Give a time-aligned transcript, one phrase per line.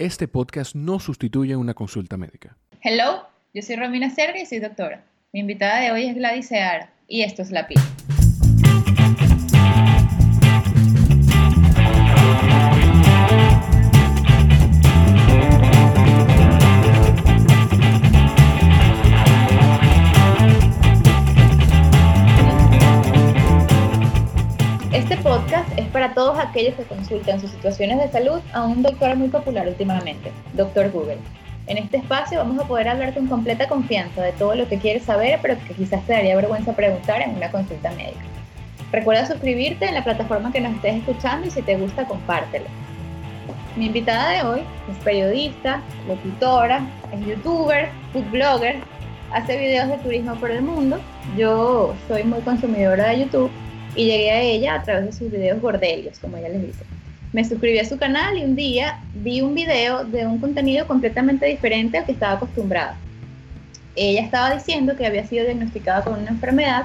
[0.00, 2.56] Este podcast no sustituye una consulta médica.
[2.80, 5.04] Hello, yo soy Romina Serga y soy doctora.
[5.30, 7.76] Mi invitada de hoy es Gladys Seara y esto es La PIL.
[26.50, 31.18] Aquellos que consultan sus situaciones de salud a un doctor muy popular últimamente, Doctor Google.
[31.66, 35.04] En este espacio vamos a poder hablar con completa confianza de todo lo que quieres
[35.04, 38.20] saber, pero que quizás te daría vergüenza preguntar en una consulta médica.
[38.90, 42.66] Recuerda suscribirte en la plataforma que nos estés escuchando y si te gusta, compártelo.
[43.76, 44.60] Mi invitada de hoy
[44.90, 46.80] es periodista, locutora,
[47.12, 48.80] es youtuber, food blogger,
[49.32, 50.98] hace videos de turismo por el mundo.
[51.36, 53.50] Yo soy muy consumidora de YouTube
[53.94, 56.84] y llegué a ella a través de sus videos gordelios, como ella les dice.
[57.32, 61.46] Me suscribí a su canal y un día vi un video de un contenido completamente
[61.46, 62.96] diferente al que estaba acostumbrada.
[63.94, 66.84] Ella estaba diciendo que había sido diagnosticada con una enfermedad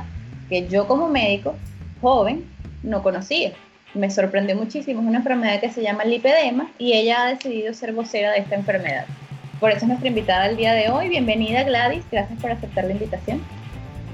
[0.49, 1.55] que yo como médico,
[2.01, 2.45] joven,
[2.83, 3.53] no conocía.
[3.93, 7.93] Me sorprendió muchísimo, es una enfermedad que se llama lipedema y ella ha decidido ser
[7.93, 9.05] vocera de esta enfermedad.
[9.59, 11.09] Por eso es nuestra invitada el día de hoy.
[11.09, 13.41] Bienvenida Gladys, gracias por aceptar la invitación.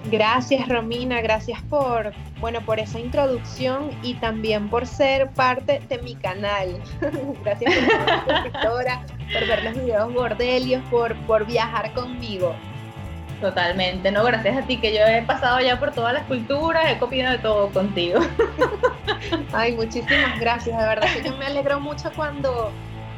[0.05, 6.15] Gracias Romina, gracias por, bueno, por esa introducción y también por ser parte de mi
[6.15, 6.81] canal.
[7.43, 7.73] gracias
[9.31, 12.55] por ver los videos bordelios, por, por viajar conmigo.
[13.41, 16.97] Totalmente, no, gracias a ti que yo he pasado ya por todas las culturas, he
[16.97, 18.19] copiado de todo contigo.
[19.53, 22.71] Ay, muchísimas gracias, de verdad que yo me alegro mucho cuando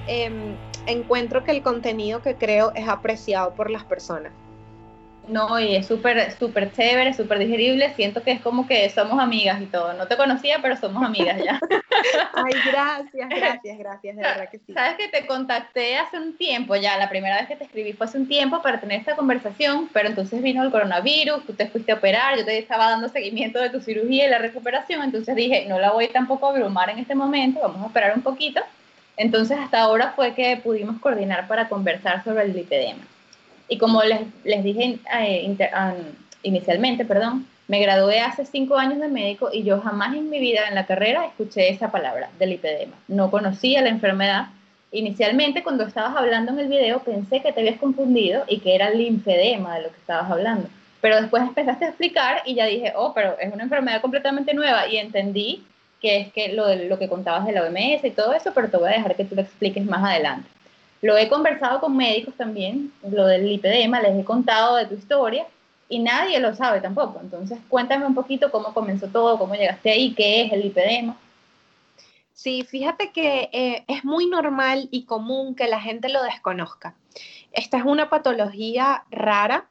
[0.07, 4.31] em, encuentro que el contenido que creo es apreciado por las personas.
[5.25, 7.93] No, y es súper, súper chévere, súper digerible.
[7.95, 9.93] Siento que es como que somos amigas y todo.
[9.93, 11.59] No te conocía, pero somos amigas ya.
[12.33, 14.73] Ay, gracias, gracias, gracias, de verdad que sí.
[14.73, 18.05] Sabes que te contacté hace un tiempo ya, la primera vez que te escribí fue
[18.05, 21.93] hace un tiempo para tener esta conversación, pero entonces vino el coronavirus, tú te fuiste
[21.93, 25.65] a operar, yo te estaba dando seguimiento de tu cirugía y la recuperación, entonces dije,
[25.69, 28.61] no la voy tampoco a abrumar en este momento, vamos a esperar un poquito.
[29.15, 33.03] Entonces hasta ahora fue que pudimos coordinar para conversar sobre el lipedema.
[33.67, 35.55] Y como les, les dije eh,
[36.43, 40.67] inicialmente, perdón, me gradué hace cinco años de médico y yo jamás en mi vida
[40.67, 42.95] en la carrera escuché esa palabra del lipedema.
[43.07, 44.47] No conocía la enfermedad.
[44.91, 48.89] Inicialmente, cuando estabas hablando en el video, pensé que te habías confundido y que era
[48.89, 50.67] el linfedema de lo que estabas hablando.
[51.01, 54.87] Pero después empezaste a explicar y ya dije, oh, pero es una enfermedad completamente nueva
[54.87, 55.63] y entendí
[56.01, 58.77] que es que lo, lo que contabas de la OMS y todo eso, pero te
[58.77, 60.49] voy a dejar que tú lo expliques más adelante.
[61.03, 65.45] Lo he conversado con médicos también, lo del lipedema, les he contado de tu historia
[65.89, 67.19] y nadie lo sabe tampoco.
[67.21, 71.17] Entonces, cuéntame un poquito cómo comenzó todo, cómo llegaste ahí, qué es el lipedema.
[72.31, 76.95] Sí, fíjate que eh, es muy normal y común que la gente lo desconozca.
[77.51, 79.67] Esta es una patología rara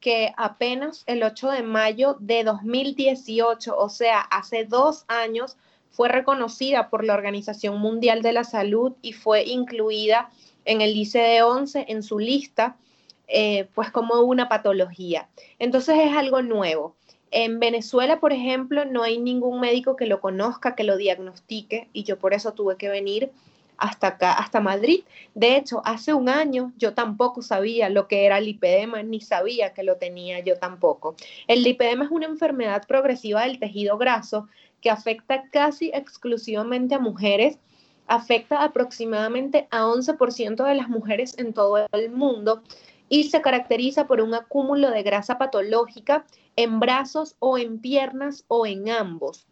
[0.00, 5.56] que apenas el 8 de mayo de 2018, o sea, hace dos años,
[5.92, 10.28] fue reconocida por la Organización Mundial de la Salud y fue incluida
[10.64, 12.76] en el ICD-11 en su lista,
[13.28, 15.28] eh, pues como una patología.
[15.58, 16.96] Entonces es algo nuevo.
[17.30, 22.04] En Venezuela, por ejemplo, no hay ningún médico que lo conozca, que lo diagnostique, y
[22.04, 23.32] yo por eso tuve que venir
[23.78, 25.02] hasta acá, hasta Madrid.
[25.34, 29.72] De hecho, hace un año yo tampoco sabía lo que era el lipedema, ni sabía
[29.72, 31.16] que lo tenía yo tampoco.
[31.48, 34.46] El lipedema es una enfermedad progresiva del tejido graso
[34.80, 37.58] que afecta casi exclusivamente a mujeres
[38.12, 42.62] afecta aproximadamente a 11% de las mujeres en todo el mundo
[43.08, 48.66] y se caracteriza por un acúmulo de grasa patológica en brazos o en piernas o
[48.66, 49.46] en ambos.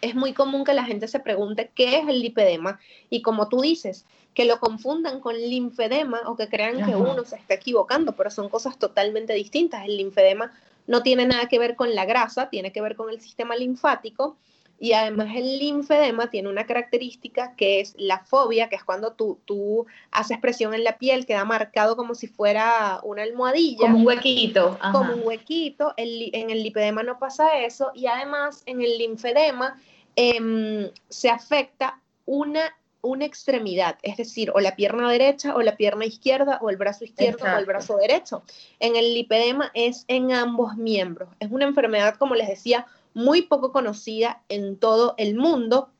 [0.00, 2.80] Es muy común que la gente se pregunte qué es el lipedema
[3.10, 7.36] y como tú dices, que lo confundan con linfedema o que crean que uno se
[7.36, 9.84] está equivocando, pero son cosas totalmente distintas.
[9.84, 10.50] El linfedema
[10.86, 14.38] no tiene nada que ver con la grasa, tiene que ver con el sistema linfático
[14.82, 19.38] y además el linfedema tiene una característica que es la fobia, que es cuando tú,
[19.44, 23.78] tú haces presión en la piel, queda marcado como si fuera una almohadilla.
[23.78, 24.76] Como un huequito.
[24.90, 25.94] Como un huequito.
[25.96, 27.92] en el lipedema no pasa eso.
[27.94, 29.80] Y además en el linfedema
[30.16, 32.74] em, se afecta una
[33.04, 37.04] una extremidad, es decir, o la pierna derecha o la pierna izquierda o el brazo
[37.04, 38.44] izquierdo o el brazo derecho.
[38.78, 41.28] En el lipedema es en ambos miembros.
[41.40, 45.90] Es una enfermedad, como les decía, muy poco conocida en todo el mundo.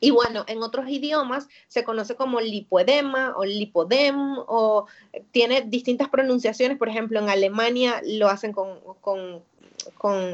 [0.00, 4.86] Y bueno, en otros idiomas se conoce como lipoedema o lipodem o
[5.32, 6.78] tiene distintas pronunciaciones.
[6.78, 9.42] Por ejemplo, en Alemania lo hacen con, con,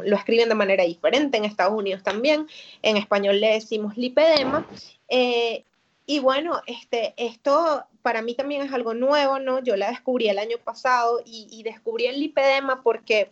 [0.05, 2.47] lo escriben de manera diferente, en Estados Unidos también.
[2.83, 4.67] En español le decimos lipedema.
[5.09, 5.65] Eh,
[6.07, 9.63] Y bueno, este, esto para mí también es algo nuevo, ¿no?
[9.63, 13.31] Yo la descubrí el año pasado y, descubrí el lipedema porque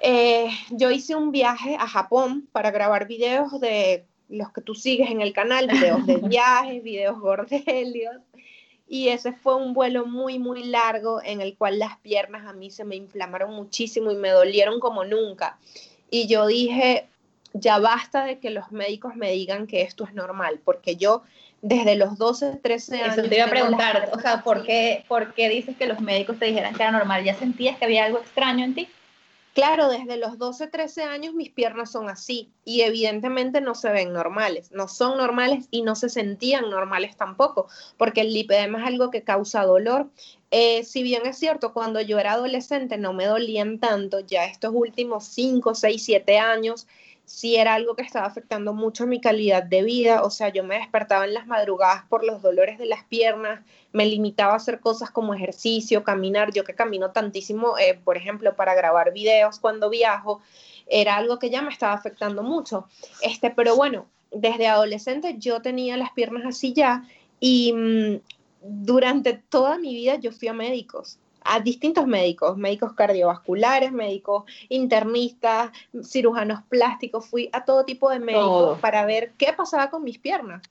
[0.00, 5.10] eh, yo hice un viaje a Japón para grabar videos de los que tú sigues
[5.10, 8.16] en el canal, videos de viajes, videos gordelios.
[8.86, 12.70] Y ese fue un vuelo muy, muy largo en el cual las piernas a mí
[12.70, 15.58] se me inflamaron muchísimo y me dolieron como nunca.
[16.10, 17.08] Y yo dije,
[17.54, 21.22] ya basta de que los médicos me digan que esto es normal, porque yo
[21.62, 23.18] desde los 12, 13 años...
[23.18, 26.38] Eso te iba a preguntar, o sea, ¿por qué, ¿por qué dices que los médicos
[26.38, 27.24] te dijeran que era normal?
[27.24, 28.88] ¿Ya sentías que había algo extraño en ti?
[29.54, 34.12] Claro, desde los 12, 13 años mis piernas son así y evidentemente no se ven
[34.12, 39.12] normales, no son normales y no se sentían normales tampoco, porque el lipedema es algo
[39.12, 40.10] que causa dolor.
[40.50, 44.72] Eh, si bien es cierto, cuando yo era adolescente no me dolían tanto, ya estos
[44.74, 46.88] últimos 5, 6, 7 años
[47.24, 50.76] sí era algo que estaba afectando mucho mi calidad de vida, o sea, yo me
[50.76, 55.10] despertaba en las madrugadas por los dolores de las piernas, me limitaba a hacer cosas
[55.10, 60.42] como ejercicio, caminar, yo que camino tantísimo, eh, por ejemplo, para grabar videos cuando viajo,
[60.86, 62.88] era algo que ya me estaba afectando mucho.
[63.22, 67.04] Este, pero bueno, desde adolescente yo tenía las piernas así ya
[67.40, 68.20] y mm,
[68.62, 75.70] durante toda mi vida yo fui a médicos a distintos médicos, médicos cardiovasculares, médicos internistas,
[76.02, 80.62] cirujanos plásticos, fui a todo tipo de médicos para ver qué pasaba con mis piernas.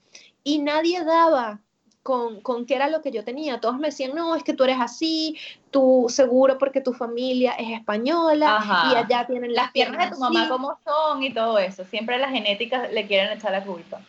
[0.44, 1.60] Y nadie daba
[2.02, 3.62] con, con, qué era lo que yo tenía.
[3.62, 5.38] Todos me decían, no, es que tú eres así,
[5.72, 8.60] tú seguro porque tu familia es española
[8.92, 11.86] y allá tienen las, piernas, de tu mamá como son y todo eso.
[11.86, 14.02] Siempre las genéticas le quieren echar la culpa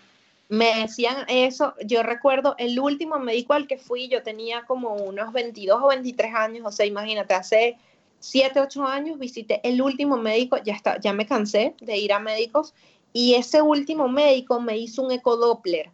[0.48, 5.32] me decían eso, yo recuerdo el último médico al que fui, yo tenía como unos
[5.32, 7.78] 22 o 23 años, o sea, imagínate, hace
[8.20, 12.18] 7, 8 años visité el último médico, ya, está, ya me cansé de ir a
[12.18, 12.74] médicos,
[13.12, 15.90] y ese último médico me hizo un ecodoppler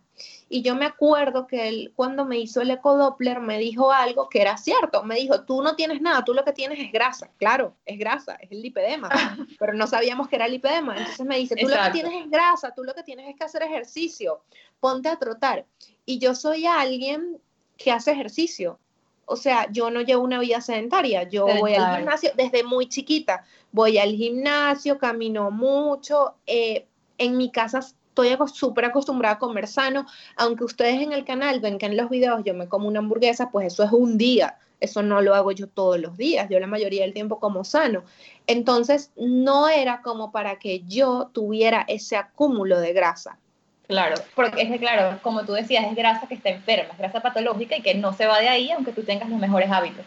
[0.52, 4.43] y yo me acuerdo que él, cuando me hizo el ecodoppler, me dijo algo que
[4.43, 5.05] era cierto.
[5.05, 7.31] Me dijo, tú no tienes nada, tú lo que tienes es grasa.
[7.38, 9.08] Claro, es grasa, es el lipedema,
[9.61, 10.96] pero no sabíamos que era el lipedema.
[10.96, 13.44] Entonces me dice, tú lo que tienes es grasa, tú lo que tienes es que
[13.44, 14.43] hacer ejercicio,
[14.81, 15.67] ponte a trotar.
[16.05, 17.40] Y yo soy alguien
[17.76, 18.81] que hace ejercicio.
[19.26, 23.44] O sea, yo no llevo una vida sedentaria, yo voy al gimnasio desde muy chiquita,
[23.70, 27.81] voy al gimnasio, camino mucho, eh, en mi casa
[28.22, 30.06] estoy súper acostumbrada a comer sano,
[30.37, 33.50] aunque ustedes en el canal ven que en los videos yo me como una hamburguesa,
[33.50, 36.67] pues eso es un día, eso no lo hago yo todos los días, yo la
[36.67, 38.02] mayoría del tiempo como sano.
[38.46, 43.38] Entonces, no era como para que yo tuviera ese acúmulo de grasa.
[43.87, 47.20] Claro, porque es que, claro, como tú decías, es grasa que está enferma, es grasa
[47.20, 50.06] patológica y que no se va de ahí aunque tú tengas los mejores hábitos.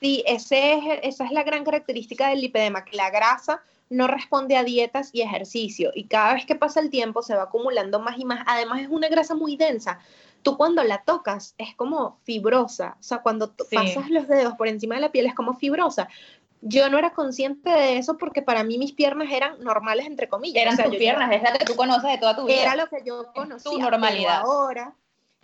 [0.00, 4.56] Sí, ese es, esa es la gran característica del lipedema, que la grasa no responde
[4.56, 8.18] a dietas y ejercicio y cada vez que pasa el tiempo se va acumulando más
[8.18, 8.44] y más.
[8.46, 9.98] Además es una grasa muy densa.
[10.42, 14.94] Tú cuando la tocas es como fibrosa, o sea, cuando pasas los dedos por encima
[14.94, 16.08] de la piel es como fibrosa.
[16.62, 20.62] Yo no era consciente de eso porque para mí mis piernas eran normales, entre comillas.
[20.62, 22.62] Eran tus piernas, es la que tú conoces de toda tu vida.
[22.62, 23.70] Era lo que yo conocía.
[23.70, 24.42] Tu normalidad.
[24.42, 24.94] Ahora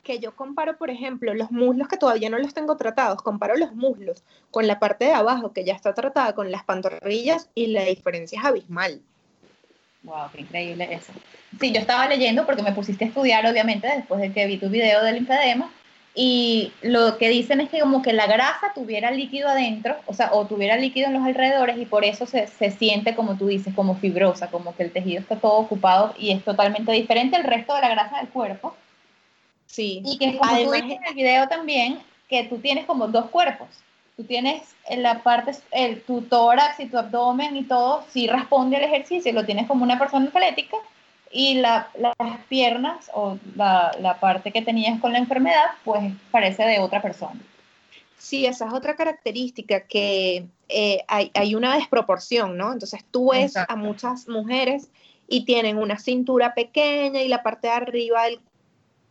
[0.06, 3.74] que yo comparo, por ejemplo, los muslos que todavía no los tengo tratados, comparo los
[3.74, 4.22] muslos
[4.52, 8.38] con la parte de abajo que ya está tratada con las pantorrillas y la diferencia
[8.38, 9.00] es abismal.
[10.04, 11.12] Wow, qué increíble eso.
[11.58, 14.68] Sí, yo estaba leyendo porque me pusiste a estudiar, obviamente, después de que vi tu
[14.68, 15.72] video del linfedema,
[16.14, 20.32] y lo que dicen es que como que la grasa tuviera líquido adentro, o sea,
[20.32, 23.74] o tuviera líquido en los alrededores y por eso se, se siente, como tú dices,
[23.74, 27.74] como fibrosa, como que el tejido está todo ocupado y es totalmente diferente al resto
[27.74, 28.74] de la grasa del cuerpo
[29.76, 30.00] Sí.
[30.06, 31.98] Y que como tú dices en el video también,
[32.30, 33.68] que tú tienes como dos cuerpos.
[34.16, 38.78] Tú tienes en la parte, el, tu tórax y tu abdomen y todo, sí responde
[38.78, 40.78] al ejercicio, lo tienes como una persona atlética,
[41.30, 42.14] y la, las
[42.48, 47.38] piernas o la, la, parte que tenías con la enfermedad, pues parece de otra persona.
[48.16, 52.72] Sí, esa es otra característica, que eh, hay, hay, una desproporción, ¿no?
[52.72, 54.88] Entonces tú ves a muchas mujeres
[55.28, 58.40] y tienen una cintura pequeña y la parte de arriba del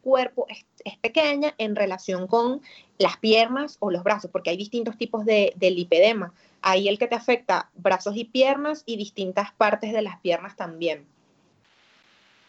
[0.05, 2.61] cuerpo es, pequeña en relación con
[2.99, 6.31] las piernas o los brazos, porque hay distintos tipos de, lipedema.
[6.61, 11.05] Hay el que te afecta brazos y piernas y distintas partes de las piernas también.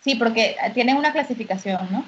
[0.05, 2.05] Sí, porque tienen una clasificación, ¿no?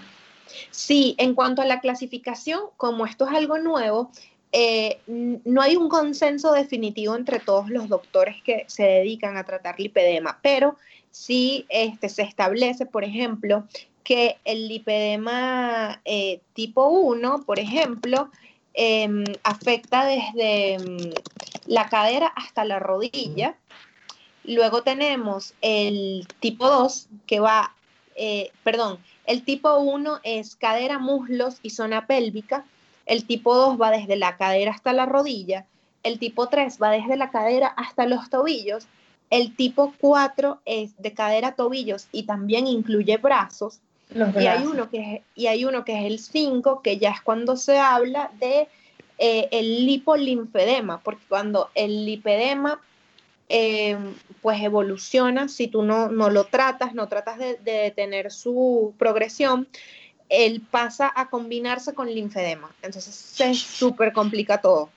[0.71, 4.11] Sí, en cuanto a la clasificación, como esto es algo nuevo,
[4.53, 9.81] eh, no hay un consenso definitivo entre todos los doctores que se dedican a tratar
[9.81, 10.77] lipedema, pero
[11.11, 13.67] sí este, se establece, por ejemplo,
[14.09, 18.31] que el lipedema eh, tipo 1, por ejemplo,
[18.73, 21.11] em, afecta desde mm,
[21.67, 23.55] la cadera hasta la rodilla.
[24.45, 27.75] Luego tenemos el tipo 2, que va,
[28.17, 32.65] eh, perdón, El tipo 1 es cadera, muslos y zona pélvica.
[33.05, 35.67] El tipo 2 va desde la cadera hasta la rodilla.
[36.03, 38.87] El tipo 3 va desde la cadera hasta los tobillos.
[39.29, 43.81] El tipo 4 es de cadera, tobillos y también incluye brazos.
[44.15, 47.21] Y hay, uno que es, y hay uno que es el 5, que ya es
[47.21, 48.69] cuando se habla de
[49.19, 52.81] eh, el lipolinfedema, porque cuando el lipedema
[53.49, 53.97] eh,
[54.41, 59.69] pues evoluciona, si tú no, no lo tratas, no tratas de, de detener su progresión,
[60.29, 62.71] él pasa a combinarse con linfedema.
[62.83, 64.91] Entonces se súper complica todo.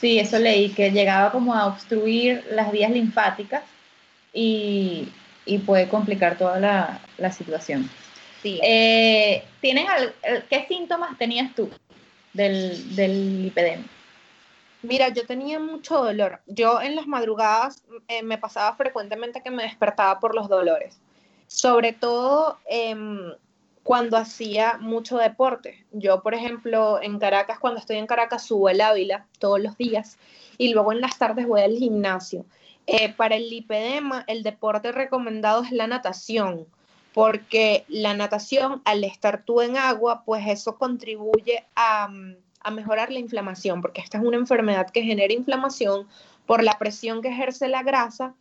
[0.00, 3.62] Sí, eso leí, que llegaba como a obstruir las vías linfáticas
[4.32, 5.08] y,
[5.46, 7.88] y puede complicar toda la, la situación.
[8.46, 8.60] Sí.
[8.62, 9.86] Eh, ¿tienen
[10.48, 11.68] ¿Qué síntomas tenías tú
[12.32, 13.82] del, del lipedema?
[14.82, 16.40] Mira, yo tenía mucho dolor.
[16.46, 21.00] Yo en las madrugadas eh, me pasaba frecuentemente que me despertaba por los dolores.
[21.48, 22.94] Sobre todo eh,
[23.82, 25.84] cuando hacía mucho deporte.
[25.90, 30.18] Yo, por ejemplo, en Caracas, cuando estoy en Caracas, subo el Ávila todos los días
[30.56, 32.44] y luego en las tardes voy al gimnasio.
[32.86, 36.66] Eh, para el lipedema, el deporte recomendado es la natación,
[37.16, 42.10] porque la natación, al estar tú en agua, pues eso contribuye a,
[42.60, 46.06] a mejorar la inflamación, porque esta es una enfermedad que genera inflamación
[46.44, 48.34] por la presión que ejerce la grasa,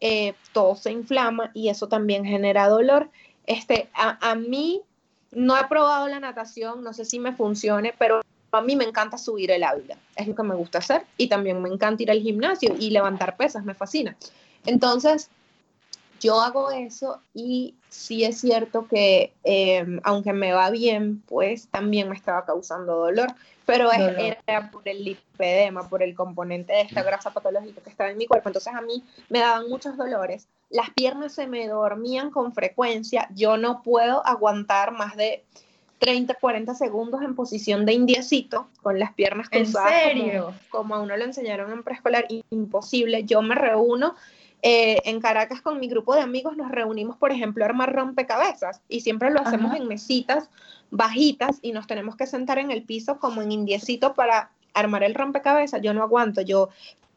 [0.00, 3.10] eh, todo se inflama y eso también genera dolor.
[3.46, 4.82] Este, a, a, mí
[5.30, 9.18] no he probado la natación, no sé si me funcione, pero a mí me encanta
[9.18, 12.22] subir el ávila, es lo que me gusta hacer y también me encanta ir al
[12.22, 14.16] gimnasio y levantar pesas, me fascina.
[14.64, 15.30] Entonces,
[16.20, 22.08] yo hago eso y sí es cierto que eh, aunque me va bien, pues también
[22.08, 23.28] me estaba causando dolor,
[23.64, 24.36] pero es, dolor.
[24.46, 28.26] era por el lipedema, por el componente de esta grasa patológica que estaba en mi
[28.26, 28.48] cuerpo.
[28.48, 33.56] Entonces a mí me daban muchos dolores, las piernas se me dormían con frecuencia, yo
[33.56, 35.44] no puedo aguantar más de
[35.98, 39.92] 30, 40 segundos en posición de indiecito, con las piernas cruzadas.
[39.92, 40.44] ¿En serio?
[40.44, 43.24] Como, como a uno lo enseñaron en preescolar, imposible.
[43.24, 44.14] Yo me reúno
[44.68, 48.80] eh, en Caracas con mi grupo de amigos nos reunimos, por ejemplo, a armar rompecabezas
[48.88, 49.76] y siempre lo hacemos Ajá.
[49.76, 50.50] en mesitas
[50.90, 55.14] bajitas y nos tenemos que sentar en el piso como en indiecito para armar el
[55.14, 55.82] rompecabezas.
[55.82, 56.70] Yo no aguanto, yo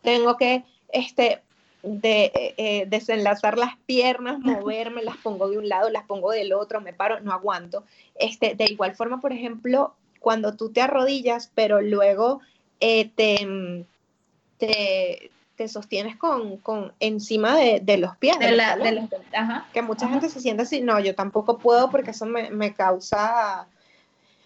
[0.04, 0.64] tengo que
[0.94, 1.42] este,
[1.82, 6.54] de, eh, eh desenlazar las piernas, moverme, las pongo de un lado, las pongo del
[6.54, 7.84] otro, me paro, no aguanto.
[8.14, 12.42] Este, de igual forma, por ejemplo, cuando tú te arrodillas, pero luego
[12.80, 13.88] eh, te,
[14.60, 18.40] te, te sostienes con, con encima de, de, los pies.
[18.40, 20.14] De la, de los, ajá, que mucha ajá.
[20.14, 23.68] gente se siente así, no, yo tampoco puedo porque eso me, me, causa,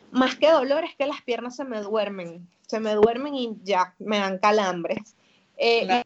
[0.09, 3.93] más que dolor, es que las piernas se me duermen, se me duermen y ya,
[3.99, 5.15] me dan calambres.
[5.57, 6.03] Eh, claro.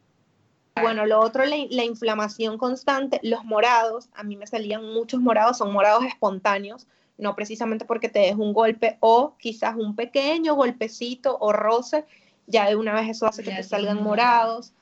[0.76, 5.22] y, bueno, lo otro, la, la, inflamación constante, los morados, a mí me salían muchos
[5.22, 6.86] morados, son morados espontáneos,
[7.16, 12.04] no precisamente porque te des un golpe o quizás un pequeño golpecito o roce,
[12.46, 14.74] ya de una vez eso hace que ya te salgan morados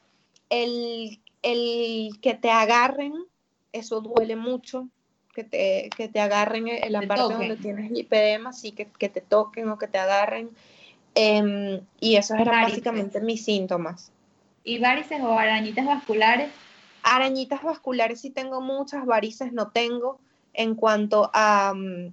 [0.51, 3.15] el, el que te agarren,
[3.73, 4.89] eso duele mucho,
[5.35, 7.39] que te, que te agarren en la te parte toquen.
[7.39, 10.51] donde tienes lipedema, sí, que, que, te toquen o que te agarren.
[11.15, 12.73] Eh, y esos eran varices.
[12.73, 14.13] básicamente mis síntomas.
[14.65, 16.51] ¿Y varices o arañitas vasculares?
[17.03, 20.19] Arañitas vasculares sí tengo muchas, varices no tengo.
[20.55, 22.13] En cuanto a, mm,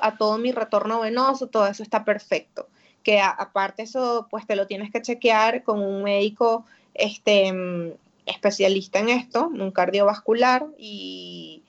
[0.00, 2.68] a todo mi retorno venoso, todo eso está perfecto.
[3.02, 6.64] Que a, aparte eso, pues te lo tienes que chequear con un médico
[6.98, 11.62] este, especialista en esto, un cardiovascular y,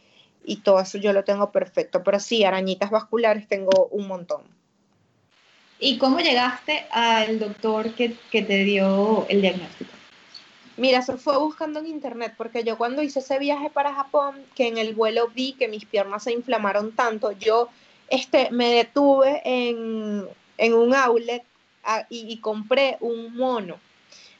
[0.43, 2.03] y todo eso yo lo tengo perfecto.
[2.03, 4.41] Pero sí, arañitas vasculares tengo un montón.
[5.79, 9.91] ¿Y cómo llegaste al doctor que, que, te dio el diagnóstico?
[10.75, 14.67] Mira, se fue buscando en internet, porque yo cuando hice ese viaje para Japón, que
[14.67, 17.69] en el vuelo vi que mis piernas se inflamaron tanto, yo
[18.09, 20.25] este, me detuve en,
[20.57, 21.43] en un outlet
[21.83, 23.77] a, y, y compré un mono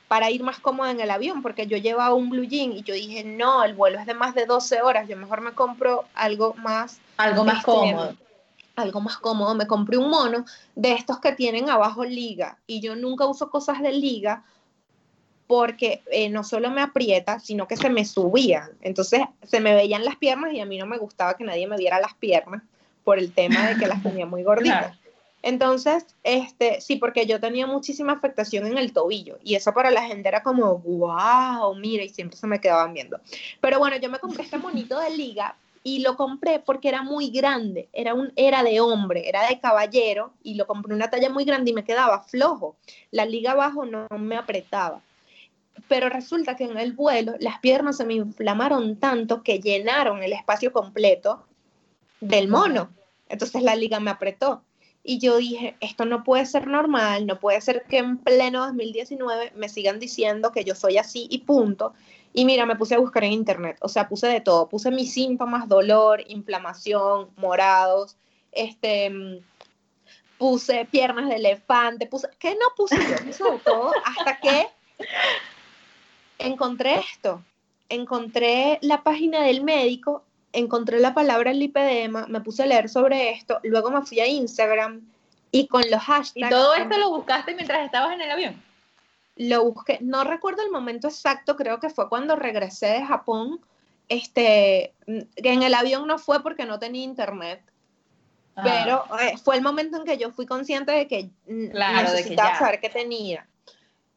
[0.10, 2.96] para ir más cómoda en el avión, porque yo llevaba un blue jean y yo
[2.96, 6.56] dije, no, el vuelo es de más de 12 horas, yo mejor me compro algo
[6.56, 7.00] más...
[7.18, 8.16] Algo más cómodo.
[8.76, 12.96] Algo más cómodo, me compré un mono de estos que tienen abajo liga y yo
[12.96, 14.44] nunca uso cosas de liga
[15.46, 18.72] porque eh, no solo me aprieta, sino que se me subían.
[18.82, 21.78] Entonces se me veían las piernas y a mí no me gustaba que nadie me
[21.78, 22.64] viera las piernas
[23.04, 24.98] por el tema de que las tenía muy gorditas.
[25.02, 25.09] Claro.
[25.42, 30.04] Entonces, este, sí, porque yo tenía muchísima afectación en el tobillo y eso para la
[30.04, 33.20] gente era como, wow, mira, y siempre se me quedaban viendo.
[33.62, 37.30] Pero bueno, yo me compré este monito de liga y lo compré porque era muy
[37.30, 41.46] grande, era, un, era de hombre, era de caballero y lo compré una talla muy
[41.46, 42.76] grande y me quedaba flojo.
[43.12, 45.02] La liga abajo no me apretaba.
[45.88, 50.34] Pero resulta que en el vuelo las piernas se me inflamaron tanto que llenaron el
[50.34, 51.46] espacio completo
[52.20, 52.90] del mono.
[53.30, 54.64] Entonces la liga me apretó.
[55.04, 59.54] Y yo dije, esto no puede ser normal, no puede ser que en pleno 2019
[59.56, 61.94] me sigan diciendo que yo soy así y punto.
[62.34, 65.14] Y mira, me puse a buscar en internet, o sea, puse de todo, puse mis
[65.14, 68.18] síntomas, dolor, inflamación, morados,
[68.52, 69.42] este,
[70.38, 73.26] puse piernas de elefante, puse, ¿qué no puse yo?
[73.26, 74.68] Puse de todo hasta que
[76.40, 77.44] encontré esto,
[77.90, 83.60] encontré la página del médico, encontré la palabra lipedema, me puse a leer sobre esto,
[83.64, 85.02] luego me fui a Instagram
[85.52, 86.36] y con los hashtags...
[86.36, 88.64] ¿Y todo esto lo buscaste mientras estabas en el avión?
[89.36, 93.62] Lo busqué, no recuerdo el momento exacto, creo que fue cuando regresé de Japón,
[94.10, 97.62] este, en el avión no fue porque no tenía internet,
[98.56, 98.64] ah.
[98.64, 102.90] pero eh, fue el momento en que yo fui consciente de que necesitaba saber qué
[102.90, 103.48] tenía.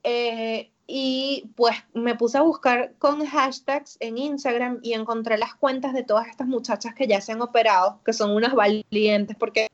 [0.03, 5.95] Eh, y pues me puse a buscar con hashtags en Instagram y encontré las cuentas
[5.95, 9.69] de todas estas muchachas que ya se han operado, que son unas valientes, porque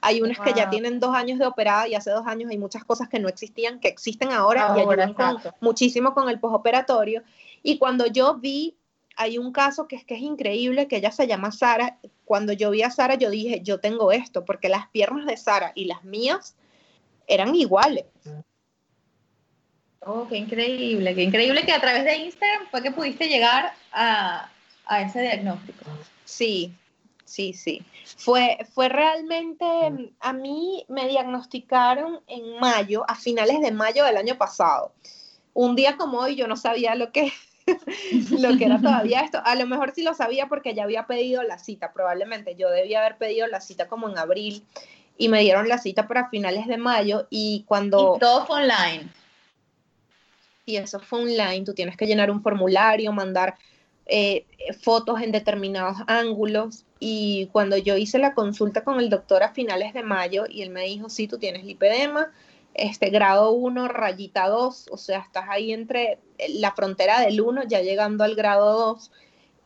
[0.00, 2.82] hay unas que ya tienen dos años de operada y hace dos años hay muchas
[2.82, 5.14] cosas que no existían, que existen ahora, y ayudan
[5.60, 7.22] muchísimo con el postoperatorio.
[7.62, 8.74] Y cuando yo vi,
[9.18, 11.98] hay un caso que es que es increíble, que ella se llama Sara.
[12.24, 15.72] Cuando yo vi a Sara, yo dije, yo tengo esto, porque las piernas de Sara
[15.74, 16.56] y las mías
[17.26, 18.06] eran iguales.
[20.06, 24.50] Oh, qué increíble, qué increíble que a través de Instagram fue que pudiste llegar a,
[25.00, 25.84] ese diagnóstico.
[26.24, 26.72] Sí,
[27.24, 27.82] sí, sí.
[28.18, 29.64] Fue, fue realmente,
[30.20, 34.92] a mí me diagnosticaron en mayo, a finales de mayo del año pasado.
[35.54, 37.32] Un día como hoy yo no sabía lo que,
[38.30, 39.40] lo que era todavía esto.
[39.42, 42.56] A lo mejor sí lo sabía porque ya había pedido la cita, probablemente.
[42.56, 44.64] Yo debía haber pedido la cita como en abril
[45.16, 48.16] y me dieron la cita para finales de mayo y cuando...
[48.16, 49.08] Y todo fue online
[50.66, 53.56] y eso fue online, tú tienes que llenar un formulario, mandar
[54.06, 54.46] eh,
[54.82, 59.94] fotos en determinados ángulos y cuando yo hice la consulta con el doctor a finales
[59.94, 62.32] de mayo y él me dijo, sí, tú tienes lipedema,
[62.74, 67.82] este grado 1, rayita 2, o sea, estás ahí entre la frontera del 1, ya
[67.82, 69.12] llegando al grado 2,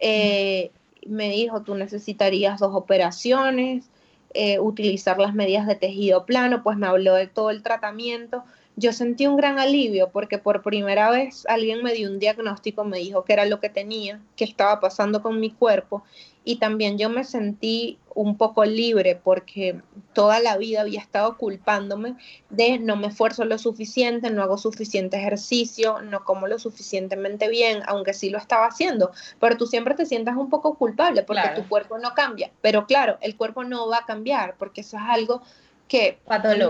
[0.01, 0.70] eh,
[1.07, 3.88] me dijo, tú necesitarías dos operaciones,
[4.35, 8.44] eh, utilizar las medidas de tejido plano, pues me habló de todo el tratamiento
[8.79, 12.99] yo sentí un gran alivio porque por primera vez alguien me dio un diagnóstico, me
[12.99, 16.05] dijo que era lo que tenía, que estaba pasando con mi cuerpo
[16.45, 19.81] y también yo me sentí un poco libre porque
[20.12, 22.14] toda la vida había estado culpándome
[22.51, 27.83] de no me esfuerzo lo suficiente, no hago suficiente ejercicio, no como lo suficientemente bien,
[27.87, 29.11] aunque sí lo estaba haciendo,
[29.41, 33.19] pero tú siempre te sientas un poco culpable porque tu cuerpo no cambia, pero claro,
[33.23, 35.43] el cuerpo no va a cambiar porque eso es algo
[35.88, 36.19] que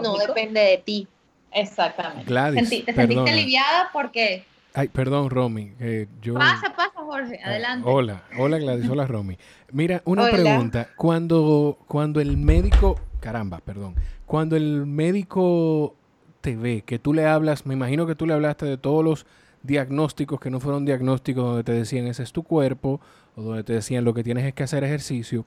[0.01, 1.09] no depende de ti.
[1.53, 2.25] Exactamente.
[2.25, 4.45] Gladys, ¿Te sentiste aliviada porque...
[4.75, 5.73] Ay, perdón, Romy.
[5.81, 6.35] Eh, yo...
[6.35, 7.89] Pasa, pasa, Jorge, ah, adelante.
[7.89, 9.39] hola, hola Gladys, hola Romy.
[9.73, 10.89] Mira, una pregunta.
[10.97, 13.95] Cuando, cuando el médico, caramba, perdón,
[14.27, 15.97] cuando el médico
[16.41, 19.27] te ve, que tú le hablas, me imagino que tú le hablaste de todos los
[19.63, 23.01] diagnósticos que no fueron diagnósticos donde te decían ese es tu cuerpo
[23.37, 25.45] o donde te decían lo que tienes es que hacer ejercicio.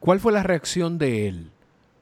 [0.00, 1.50] ¿Cuál fue la reacción de él?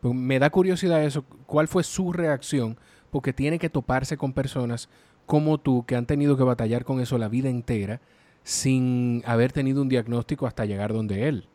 [0.00, 1.24] Pues me da curiosidad eso.
[1.46, 2.76] ¿Cuál fue su reacción?
[3.12, 4.88] Porque tiene que toparse con personas
[5.26, 8.00] como tú que han tenido que batallar con eso la vida entera
[8.42, 11.46] sin haber tenido un diagnóstico hasta llegar donde él.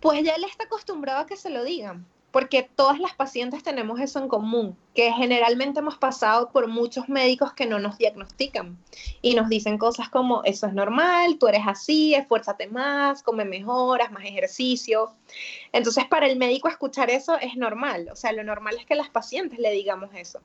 [0.00, 4.00] Pues ya él está acostumbrado a que se lo digan porque todas las pacientes tenemos
[4.00, 8.76] eso en común, que generalmente hemos pasado por muchos médicos que no nos diagnostican
[9.22, 14.02] y nos dicen cosas como, eso es normal, tú eres así, esfuérzate más, come mejor,
[14.02, 15.12] haz más ejercicio.
[15.70, 19.10] Entonces, para el médico escuchar eso es normal, o sea, lo normal es que las
[19.10, 20.40] pacientes le digamos eso.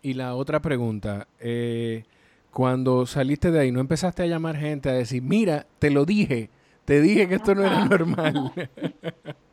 [0.00, 2.04] Y la otra pregunta, eh,
[2.52, 6.48] cuando saliste de ahí, ¿no empezaste a llamar gente a decir, mira, te lo dije,
[6.86, 8.50] te dije que esto no era normal?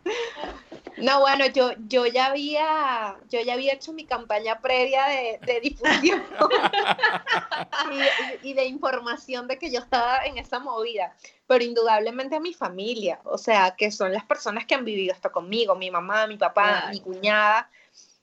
[0.98, 5.06] No, bueno, yo, yo ya había, yo ya había hecho mi campaña previa
[5.42, 6.24] de, difusión
[8.44, 11.16] y, de información de que yo estaba en esa movida,
[11.48, 15.32] pero indudablemente a mi familia, o sea, que son las personas que han vivido esto
[15.32, 17.70] conmigo, mi mamá, mi papá, mi cuñada,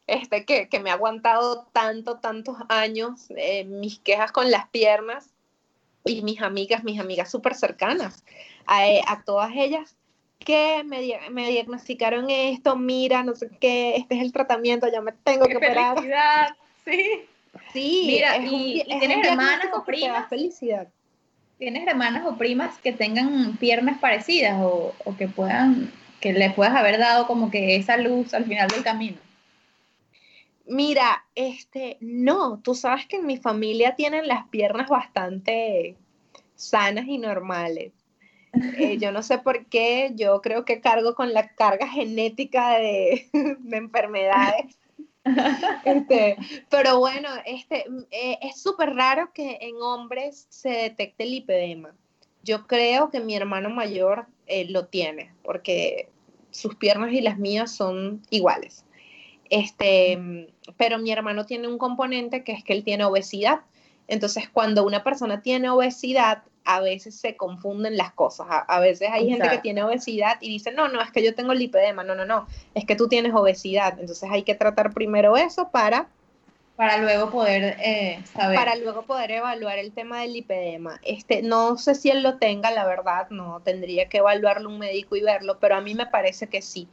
[0.07, 5.31] este, que, me ha aguantado tanto, tantos años, eh, mis quejas con las piernas
[6.05, 8.25] y mis amigas, mis amigas súper cercanas,
[8.67, 9.98] a, a todas ellas
[10.39, 15.13] que me, me, diagnosticaron esto, mira, no sé qué, este es el tratamiento, ya me
[15.13, 15.97] tengo que operar.
[15.97, 17.29] Felicidad, sí.
[17.73, 20.29] Sí, mira, y, tienes hermanas o primas.
[20.29, 20.89] Felicidad.
[21.59, 26.75] ¿Tienes hermanas o primas que tengan piernas parecidas o, o que puedan, que le puedas
[26.75, 29.19] haber dado como que esa luz al final del camino?
[30.67, 35.97] Mira, este, no, tú sabes que en mi familia tienen las piernas bastante
[36.55, 37.93] sanas y normales.
[38.53, 43.29] Eh, yo no sé por qué, yo creo que cargo con la carga genética de,
[43.73, 44.79] enfermedades.
[45.85, 46.39] Este,
[46.71, 51.95] pero bueno, este, eh, es súper raro que en hombres se detecte el lipedema.
[52.43, 56.09] Yo creo que mi hermano mayor eh, lo tiene, porque
[56.51, 58.87] sus piernas y las mías son iguales.
[59.51, 63.61] Este, pero mi hermano tiene un componente que es que él tiene obesidad.
[64.07, 68.47] Entonces, cuando una persona tiene obesidad, a veces se confunden las cosas.
[68.51, 71.55] A, veces hay gente que tiene obesidad y dice, no, no, es que yo tengo
[71.55, 72.05] lipedema.
[72.05, 73.99] No, no, no, es que tú tienes obesidad.
[73.99, 76.09] Entonces hay que tratar primero eso para...
[76.77, 78.57] Para luego poder eh, saber.
[78.57, 81.01] Para luego poder evaluar el tema del lipedema.
[81.03, 85.17] Este, no sé si él lo tenga, la verdad, no, tendría que evaluarlo un médico
[85.17, 86.87] y verlo, pero a mí me parece que sí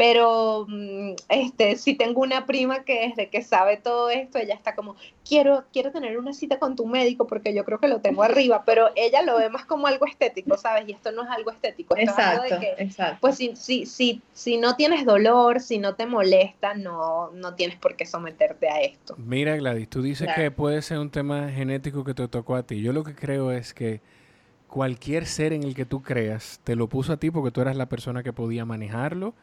[0.00, 4.74] pero mm, este, si tengo una prima que desde que sabe todo esto, ella está
[4.74, 4.96] como,
[5.28, 8.62] quiero, quiero tener una cita con tu médico porque yo creo que lo tengo arriba,
[8.64, 10.88] pero ella lo ve más como algo estético, ¿sabes?
[10.88, 11.98] Y esto no es algo estético.
[11.98, 13.18] exacto, exacto.
[13.20, 17.76] Pues si, si, si, si no tienes dolor, si no te molesta, no, no tienes
[17.76, 19.16] por qué someterte a esto.
[19.18, 22.80] Mira, Gladys, tú dices que puede ser un tema genético que te tocó a ti.
[22.80, 24.00] Yo lo que creo es que
[24.66, 27.76] cualquier ser en el que tú creas te lo puso a ti porque tú eras
[27.76, 29.34] la persona que podía manejarlo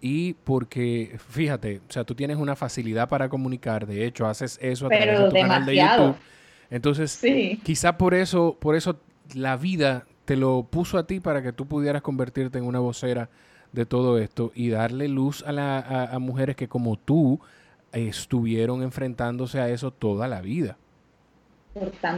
[0.00, 4.86] y porque, fíjate, o sea, tú tienes una facilidad para comunicar, de hecho, haces eso
[4.86, 6.16] a través de tu canal de YouTube.
[6.70, 7.20] Entonces,
[7.62, 9.00] quizá por eso, por eso
[9.34, 13.30] la vida te lo puso a ti para que tú pudieras convertirte en una vocera
[13.72, 17.40] de todo esto y darle luz a, la, a, mujeres que como tú
[17.92, 20.76] estuvieron enfrentándose a eso toda la vida.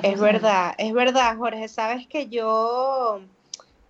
[0.02, 1.68] Es verdad, es verdad, Jorge.
[1.68, 3.20] Sabes que yo,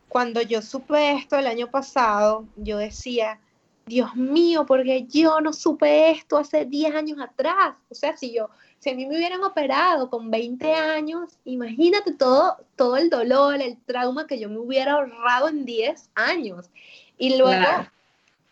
[0.08, 3.38] cuando yo supe esto el año pasado, yo decía,
[3.86, 7.74] Dios mío, porque yo no supe esto hace 10 años atrás.
[7.88, 12.56] O sea, si yo, si a mí me hubieran operado con 20 años, imagínate todo,
[12.76, 16.70] todo el dolor, el trauma que yo me hubiera ahorrado en 10 años.
[17.18, 17.66] Y luego,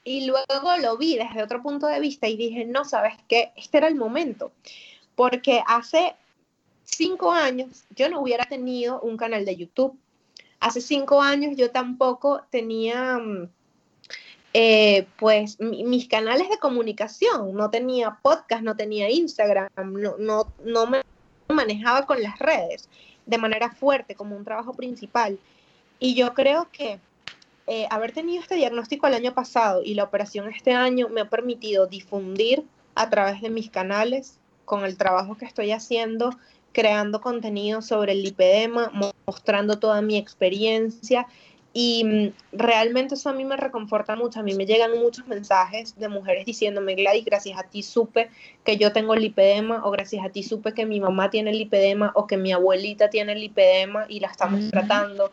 [0.04, 3.78] y luego lo vi desde otro punto de vista y dije, no, sabes qué, este
[3.78, 4.52] era el momento.
[5.14, 6.14] Porque hace
[6.84, 9.96] 5 años yo no hubiera tenido un canal de YouTube.
[10.60, 13.48] Hace 5 años yo tampoco tenía mm,
[14.54, 20.86] eh, pues mis canales de comunicación, no tenía podcast, no tenía Instagram, no, no, no
[20.86, 21.02] me
[21.48, 22.88] manejaba con las redes
[23.26, 25.38] de manera fuerte como un trabajo principal.
[26.00, 26.98] Y yo creo que
[27.66, 31.28] eh, haber tenido este diagnóstico el año pasado y la operación este año me ha
[31.28, 36.30] permitido difundir a través de mis canales con el trabajo que estoy haciendo,
[36.72, 38.90] creando contenido sobre el lipedema,
[39.26, 41.26] mostrando toda mi experiencia
[41.80, 44.40] y mm, realmente eso a mí me reconforta mucho.
[44.40, 48.30] A mí me llegan muchos mensajes de mujeres diciéndome, Gladys, gracias a ti supe
[48.64, 52.26] que yo tengo lipedema, o gracias a ti supe que mi mamá tiene lipedema, o
[52.26, 55.30] que mi abuelita tiene lipedema y la estamos tratando.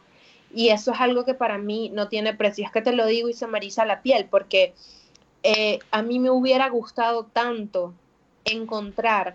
[0.53, 2.63] Y eso es algo que para mí no tiene precio.
[2.63, 4.75] Es que te lo digo y se me eriza la piel, porque
[5.41, 7.91] eh, a mí me hubiera gustado tanto
[8.43, 9.33] encontrar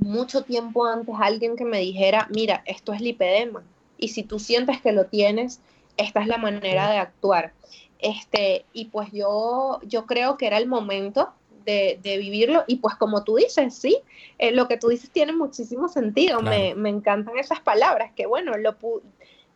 [0.00, 3.62] mucho tiempo antes alguien que me dijera, mira, esto es lipedema.
[3.98, 5.60] Y si tú sientes que lo tienes,
[5.96, 7.52] esta es la manera de actuar.
[7.98, 11.32] Este, y pues yo, yo creo que era el momento
[11.64, 13.98] de, vivirlo y pues como tú dices, sí,
[14.38, 18.76] eh, lo que tú dices tiene muchísimo sentido, me, encantan esas palabras, que bueno, lo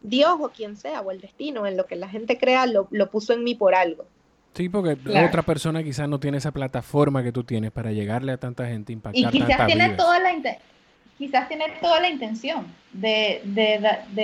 [0.01, 3.33] Dios o quien sea, o el destino, en lo que la gente crea, lo, puso
[3.33, 4.07] en mí por algo.
[4.55, 8.39] Sí, porque otra persona quizás no tiene esa plataforma que tú tienes para llegarle a
[8.39, 10.33] tanta gente, impactar Y quizás tiene toda la
[11.19, 13.43] quizás tiene toda la intención de,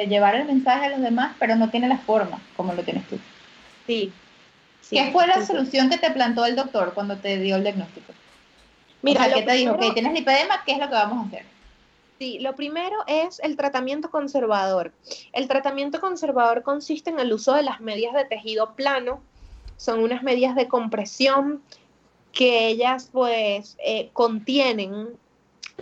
[0.08, 3.18] llevar el mensaje a los demás, pero no tiene la forma como lo tienes tú.
[3.86, 4.12] Sí.
[4.88, 8.12] ¿Qué fue la solución que te plantó el doctor cuando te dio el diagnóstico?
[9.02, 9.76] Mira, ¿qué te dijo?
[9.76, 11.44] Tienes lipedema, ¿qué es lo que vamos a hacer?
[12.18, 14.92] Sí, lo primero es el tratamiento conservador.
[15.32, 19.20] El tratamiento conservador consiste en el uso de las medias de tejido plano.
[19.76, 21.62] Son unas medias de compresión
[22.32, 25.18] que ellas pues eh, contienen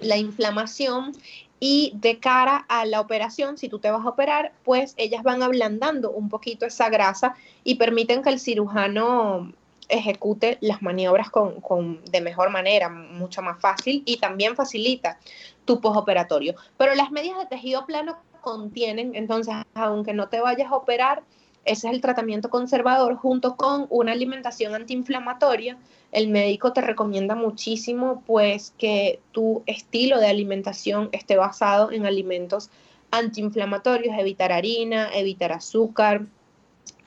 [0.00, 1.12] la inflamación
[1.60, 5.42] y de cara a la operación, si tú te vas a operar, pues ellas van
[5.42, 9.52] ablandando un poquito esa grasa y permiten que el cirujano
[9.88, 15.18] ejecute las maniobras con, de mejor manera, mucho más fácil y también facilita
[15.64, 16.54] tu postoperatorio.
[16.78, 21.22] Pero las medias de tejido plano contienen, entonces, aunque no te vayas a operar,
[21.64, 25.76] ese es el tratamiento conservador junto con una alimentación antiinflamatoria.
[26.10, 32.70] El médico te recomienda muchísimo pues que tu estilo de alimentación esté basado en alimentos
[33.12, 36.22] antiinflamatorios, evitar harina, evitar azúcar,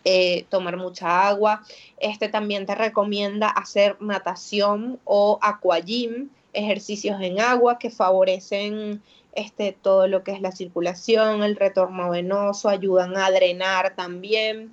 [0.06, 1.64] eh, tomar mucha agua.
[2.00, 9.02] Este también te recomienda hacer natación o aquagym, ejercicios en agua que favorecen
[9.36, 14.72] este, todo lo que es la circulación, el retorno venoso, ayudan a drenar también.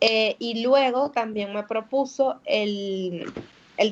[0.00, 3.32] Eh, y luego también me propuso el,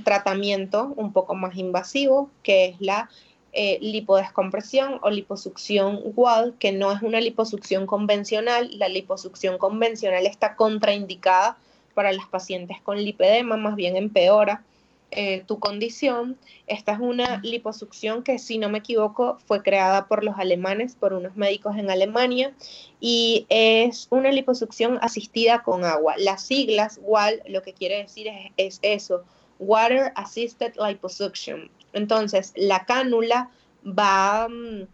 [0.05, 3.11] tratamiento un poco más invasivo, que es la
[3.53, 8.70] eh, lipodescompresión o liposucción WAD, que no es una liposucción convencional.
[8.79, 11.59] La liposucción convencional está contraindicada
[11.94, 14.62] para las pacientes con lipedema, más bien empeora
[15.11, 16.37] eh, tu condición.
[16.67, 21.12] Esta es una liposucción que, si no me equivoco, fue creada por los alemanes, por
[21.12, 22.53] unos médicos en Alemania,
[23.01, 26.14] y es una liposucción asistida con agua.
[26.19, 29.25] Las siglas WAL lo que quiere decir es, eso,
[29.59, 31.71] Water Assisted Liposuction.
[31.93, 33.51] Entonces, la cánula
[33.87, 34.87] va mm,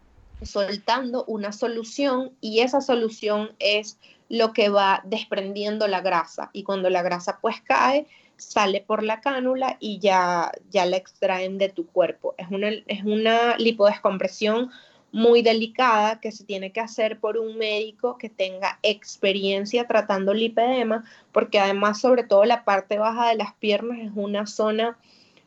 [0.43, 6.89] soltando una solución y esa solución es lo que va desprendiendo la grasa y cuando
[6.89, 8.07] la grasa pues cae
[8.41, 12.35] sale por la cánula y ya, ya la extraen de tu cuerpo.
[12.39, 14.71] Es una, es una lipodescompresión
[15.13, 21.05] muy delicada que se tiene que hacer por un médico que tenga experiencia tratando lipedema,
[21.33, 24.97] porque además sobre todo la parte baja de las piernas es una zona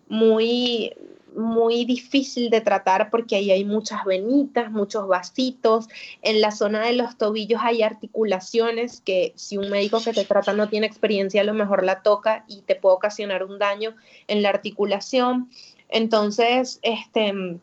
[0.07, 0.93] muy
[1.35, 5.87] muy difícil de tratar porque ahí hay muchas venitas, muchos vasitos.
[6.21, 10.53] En la zona de los tobillos hay articulaciones que si un médico que te trata
[10.53, 13.95] no tiene experiencia, a lo mejor la toca y te puede ocasionar un daño
[14.27, 15.49] en la articulación.
[15.89, 17.59] Entonces, este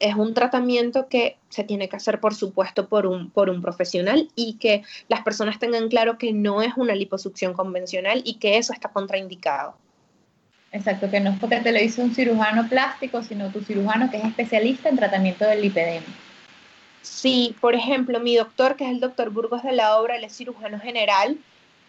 [0.00, 4.28] es un tratamiento que se tiene que hacer, por supuesto, por un, por un profesional
[4.34, 8.72] y que las personas tengan claro que no es una liposucción convencional y que eso
[8.72, 9.76] está contraindicado.
[10.74, 14.16] Exacto, que no es porque te lo hizo un cirujano plástico, sino tu cirujano que
[14.16, 16.06] es especialista en tratamiento del lipedema.
[17.00, 20.36] Sí, por ejemplo, mi doctor, que es el doctor Burgos de la obra, él es
[20.36, 21.38] cirujano general,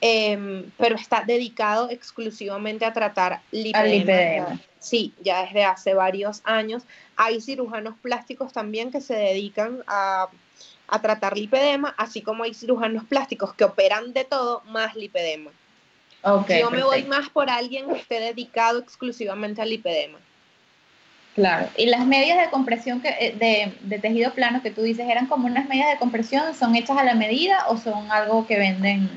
[0.01, 4.61] em, pero está dedicado exclusivamente a tratar lipedema.
[4.77, 6.83] Sí, ya desde hace varios años.
[7.15, 10.27] Hay cirujanos plásticos también que se dedican a,
[10.87, 15.49] a tratar lipedema, así como hay cirujanos plásticos que operan de todo más lipedema.
[16.25, 20.17] Yo me voy más por alguien que esté dedicado exclusivamente al lipedema.
[21.35, 21.67] Claro.
[21.77, 25.47] ¿Y las medias de compresión que, eh, de, tejido plano que tú dices eran como
[25.47, 26.55] unas medias de compresión?
[26.55, 29.09] ¿Son hechas a la medida o son algo que venden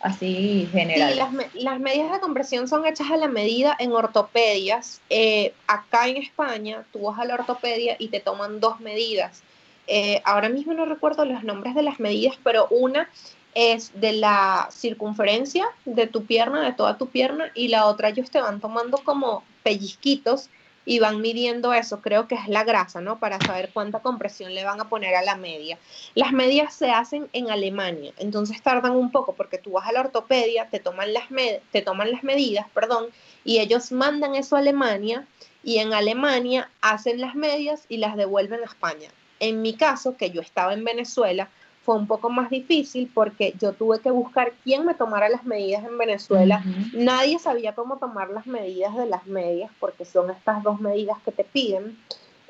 [0.00, 1.12] así general?
[1.12, 5.00] Sí, las, medias de compresión son hechas a la medida en ortopedias.
[5.10, 9.42] Eh, acá en España tú vas a la ortopedia y te toman dos medidas.
[9.88, 13.08] Eh, ahora mismo no recuerdo los nombres de las medidas, pero una
[13.56, 18.30] es de la circunferencia de tu pierna, de toda tu pierna, y la otra ellos
[18.30, 20.50] te van tomando como pellizquitos
[20.84, 23.18] y van midiendo eso, creo que es la grasa, ¿no?
[23.18, 25.78] Para saber cuánta compresión le van a poner a la media.
[26.14, 30.00] Las medias se hacen en Alemania, entonces tardan un poco porque tú vas a la
[30.00, 31.24] ortopedia, te toman las,
[31.72, 33.06] te toman las medidas, perdón,
[33.42, 35.26] y ellos mandan eso a Alemania
[35.64, 39.08] y en Alemania hacen las medias y las devuelven a España.
[39.40, 41.48] En mi caso, que yo estaba en Venezuela,
[41.86, 45.84] fue un poco más difícil porque yo tuve que buscar quién me tomara las medidas
[45.84, 46.64] en Venezuela.
[46.92, 51.30] Nadie sabía cómo tomar las medidas de las medias porque son estas dos medidas que
[51.30, 51.96] te piden.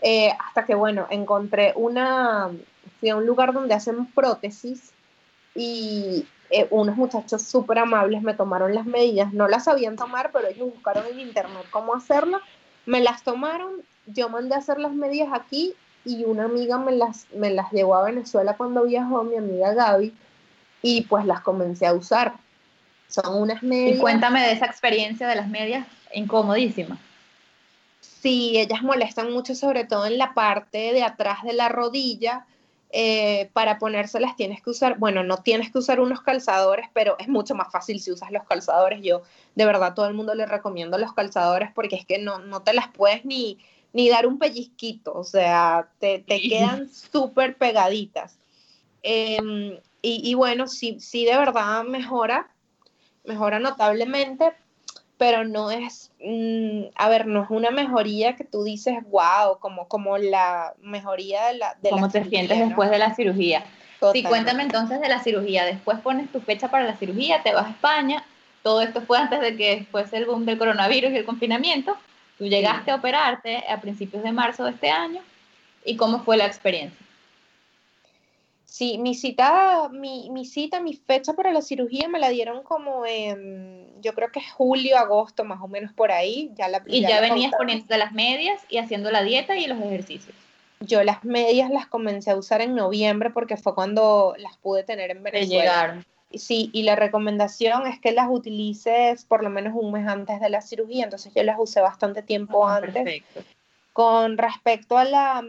[0.01, 2.51] Eh, hasta que, bueno, encontré una,
[2.99, 4.92] fui a un lugar donde hacen prótesis
[5.55, 9.35] y eh, unos muchachos súper amables me tomaron las medidas.
[9.35, 12.40] No las sabían tomar, pero ellos buscaron en internet cómo hacerlo.
[12.87, 15.75] Me las tomaron, yo mandé a hacer las medidas aquí
[16.06, 20.14] y una amiga me las, me las llevó a Venezuela cuando viajó, mi amiga Gaby,
[20.80, 22.34] y pues las comencé a usar.
[23.08, 23.98] Son unas medias.
[23.98, 26.98] Y cuéntame de esa experiencia de las medias incomodísimas.
[28.00, 32.46] Sí, ellas molestan mucho, sobre todo en la parte de atrás de la rodilla.
[32.90, 37.26] Eh, para ponérselas tienes que usar, bueno, no tienes que usar unos calzadores, pero es
[37.26, 39.00] mucho más fácil si usas los calzadores.
[39.02, 39.22] Yo
[39.56, 42.74] de verdad todo el mundo le recomiendo los calzadores porque es que no, no te
[42.74, 43.58] las puedes ni,
[43.96, 48.38] ni dar un pellizquito, o sea, te, quedan súper pegaditas.
[49.02, 52.50] Em, y, bueno, sí, sí de verdad mejora,
[53.24, 54.52] mejora notablemente,
[55.16, 59.88] pero no es, mm, a ver, no es una mejoría que tú dices, wow, como,
[59.88, 61.74] como la mejoría de la...
[61.80, 63.64] De ¿Cómo te sientes después de la cirugía?
[64.12, 65.64] Sí, cuéntame entonces de la cirugía.
[65.64, 68.22] Después pones tu fecha para la cirugía, te vas a España.
[68.62, 71.96] Todo esto fue antes de que fuese el boom del coronavirus y el confinamiento.
[72.38, 75.22] Tú llegaste a operarte a principios de marzo de este año
[75.85, 77.07] y cómo fue la experiencia.
[78.66, 83.07] Sí, mi cita, mi, mi, cita, mi fecha para la cirugía me la dieron como
[83.07, 86.51] en, yo creo que es julio, agosto, más o menos por ahí.
[86.57, 90.37] Ya la, y ya, venías poniendo las medias y haciendo la dieta y los ejercicios.
[90.81, 95.11] Yo las medias las comencé a usar en noviembre porque fue cuando las pude tener
[95.11, 95.62] en Venezuela.
[95.62, 96.07] llegaron.
[96.32, 100.50] Sí, y la recomendación es que las utilices por lo menos un mes antes de
[100.50, 103.22] la cirugía, entonces yo las usé bastante tiempo ah, antes.
[103.92, 105.42] Con respecto a la,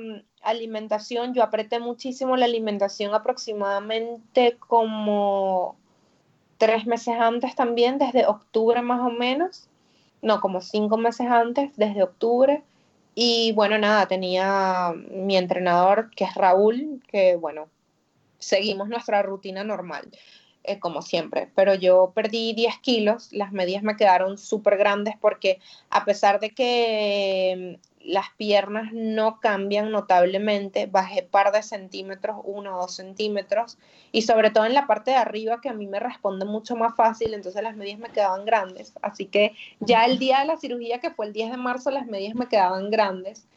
[0.47, 5.75] alimentación, yo apreté muchísimo la alimentación aproximadamente como
[6.57, 9.67] tres meses antes también, desde octubre más o menos,
[10.21, 12.63] no, como cinco meses antes, desde octubre.
[13.13, 17.67] Y bueno, nada, tenía mi entrenador, que es Raúl, que bueno,
[18.39, 20.07] seguimos nuestra rutina normal.
[20.69, 25.61] Eh, como siempre, pero yo perdí 10 kilos, las medias me quedaron súper grandes porque
[25.89, 32.75] a pesar de que mm, las piernas no cambian notablemente, bajé par de centímetros, uno
[32.75, 33.77] o dos centímetros,
[34.11, 36.97] y sobre todo en la parte de arriba que a mí me responde mucho más
[36.97, 40.99] fácil, entonces las medias me quedaban grandes, así que ya el día de la cirugía,
[40.99, 43.47] que fue el 10 de marzo, las medias me quedaban grandes.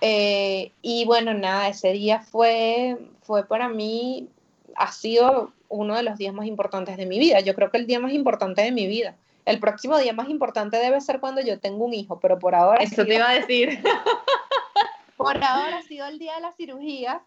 [0.00, 4.28] Eh, y bueno, nada, ese día fue, fue para mí,
[4.74, 7.40] ha sido uno de los días más importantes de mi vida.
[7.40, 9.16] Yo creo que el día más importante de mi vida.
[9.44, 12.82] El próximo día más importante debe ser cuando yo tengo un hijo, pero por ahora...
[12.82, 13.82] Eso te iba a decir.
[15.16, 17.22] por ahora ha sido el día de la cirugía.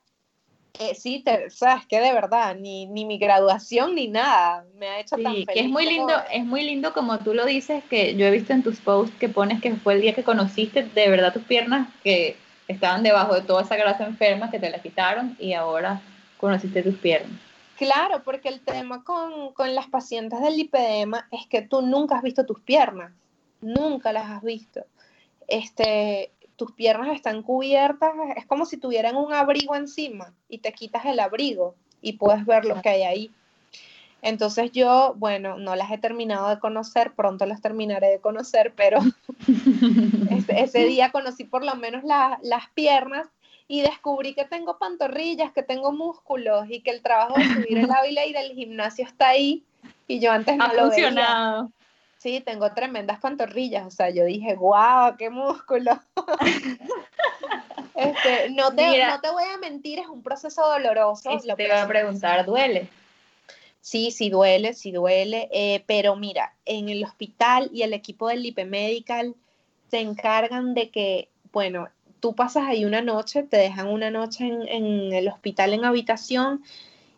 [0.80, 5.00] Eh, sí, te, sabes que de verdad, ni, ni, mi graduación ni nada me ha
[5.00, 5.48] hecho tan feliz.
[5.54, 8.54] Que es muy lindo, es muy lindo como tú lo dices, que yo he visto
[8.54, 11.88] en tus posts que pones que fue el día que conociste de verdad tus piernas
[12.04, 12.36] que
[12.68, 16.02] estaban debajo de toda esa grasa enferma que te la quitaron y ahora
[16.38, 17.40] conociste tus piernas.
[17.78, 22.46] Claro, porque el tema con, las pacientes del lipedema es que tú nunca has visto
[22.46, 23.12] tus piernas,
[23.62, 24.86] nunca las has visto.
[25.48, 31.06] Este, tus piernas están cubiertas, es como si tuvieran un abrigo encima y te quitas
[31.06, 33.32] el abrigo y puedes ver lo que hay ahí.
[34.22, 39.00] Entonces yo, bueno, no las he terminado de conocer, pronto las terminaré de conocer, pero
[40.48, 43.28] ese, día conocí por lo menos las piernas
[43.68, 47.92] y descubrí que tengo pantorrillas, que tengo músculos y que el trabajo de subir el
[47.92, 49.64] ávila y del gimnasio está ahí
[50.08, 51.72] y yo antes no ha lo funcionado.
[52.18, 56.00] Sí, tengo tremendas pantorrillas, o sea, yo dije, wow, qué músculo.
[57.96, 61.30] este, no, te, no te voy a mentir, es un proceso doloroso.
[61.46, 62.90] Lo te voy a preguntar, ¿duele?
[63.82, 68.42] Sí, sí duele, sí duele, eh, pero mira, en el hospital y el equipo del
[68.42, 69.36] Lipe Medical
[69.92, 71.88] se encargan de que, bueno,
[72.26, 76.64] tú pasas ahí una noche, te dejan una noche en, el hospital en habitación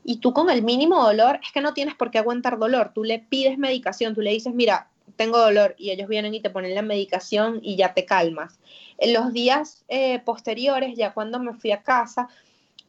[0.04, 3.06] y tú con el mínimo dolor, es que no tienes por qué aguantar dolor, tú
[3.06, 6.76] le pides medicación, tú le dices, mira, tengo dolor y ellos vienen y te ponen
[6.76, 8.60] la medicación y ya te calmas.
[8.98, 12.28] En los días eh, posteriores, ya cuando me fui a casa,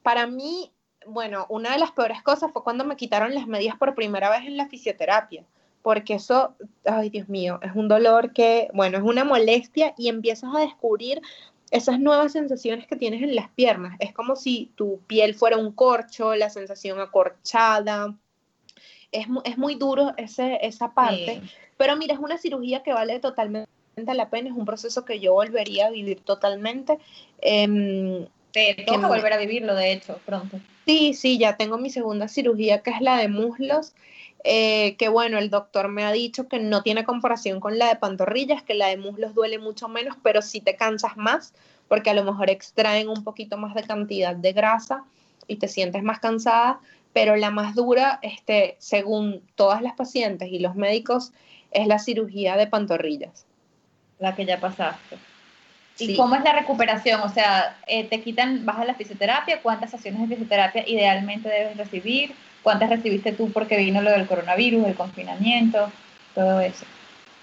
[0.02, 0.72] para mí,
[1.06, 4.44] bueno, una de las peores cosas fue cuando me quitaron las medias por primera vez
[4.44, 5.44] en la fisioterapia,
[5.82, 10.52] porque eso, ay Dios mío, es un dolor que, bueno, es una molestia y empiezas
[10.52, 11.22] a descubrir
[11.70, 13.96] esas nuevas sensaciones que tienes en las piernas.
[14.00, 18.14] Es como si tu piel fuera un corcho, la sensación acorchada.
[19.12, 21.42] Es, es muy duro ese, esa parte.
[21.76, 24.50] Pero mira, es una cirugía que vale totalmente la pena.
[24.50, 26.98] Es un proceso que yo volvería a vivir totalmente.
[27.40, 30.58] Eh, Te toca volver a vivirlo, de hecho, pronto.
[30.86, 33.94] Sí, sí, ya tengo mi segunda cirugía, que es la de muslos.
[34.44, 37.96] Eh, que bueno, el doctor me ha dicho que no tiene comparación con la de
[37.96, 41.54] pantorrillas, que la de muslos duele mucho menos, pero sí te cansas más,
[41.88, 45.04] porque a lo mejor extraen un poquito más de cantidad de grasa
[45.48, 46.80] y te sientes más cansada,
[47.12, 51.32] pero la más dura, este, según todas las pacientes y los médicos,
[51.72, 53.44] es la cirugía de pantorrillas.
[54.18, 55.18] La que ya pasaste.
[55.98, 57.20] ¿Y cómo es la recuperación?
[57.22, 61.76] O sea, eh, te quitan, vas a la fisioterapia, ¿cuántas sesiones de fisioterapia idealmente debes
[61.76, 62.34] recibir?
[62.62, 65.90] ¿Cuántas recibiste tú porque vino lo del coronavirus, el confinamiento,
[66.34, 66.84] todo eso?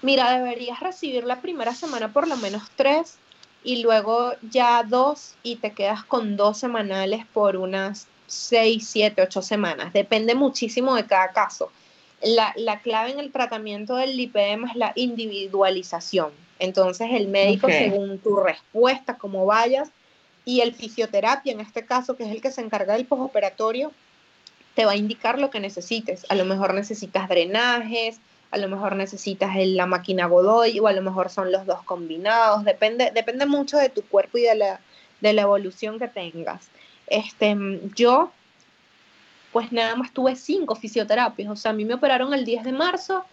[0.02, 3.16] Mira, deberías recibir la primera semana por lo menos tres
[3.64, 9.42] y luego ya dos y te quedas con dos semanales por unas seis, siete, ocho
[9.42, 9.92] semanas.
[9.92, 11.72] Depende muchísimo de cada caso.
[12.22, 16.30] La, la clave en el tratamiento del lipedema es la individualización.
[16.58, 19.90] Entonces el médico, según tu respuesta, cómo vayas,
[20.44, 23.90] y el fisioterapia, en este caso, que es el que se encarga del postoperatorio,
[24.76, 26.26] te va a indicar lo que necesites.
[26.28, 31.00] A lo mejor necesitas drenajes, a lo mejor necesitas la máquina Godoy o a lo
[31.00, 32.62] mejor son los dos combinados.
[32.62, 34.80] Depende, depende mucho de tu cuerpo y de la,
[35.22, 36.68] de la evolución que tengas.
[37.06, 37.56] Este,
[37.94, 38.30] yo,
[39.50, 41.50] pues nada más tuve cinco fisioterapias.
[41.50, 43.24] O sea, a mí me operaron el 10 de marzo.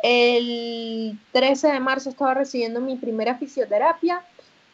[0.00, 4.22] El 13 de marzo estaba recibiendo mi primera fisioterapia.